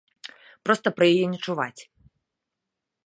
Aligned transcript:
Проста 0.67 0.87
пра 0.95 1.05
яе 1.13 1.27
не 1.33 1.39
чуваць. 1.49 1.81